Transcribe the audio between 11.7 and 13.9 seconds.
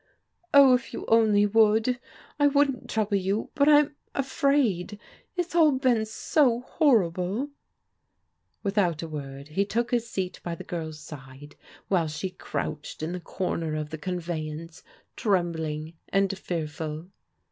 while she crouched in the comer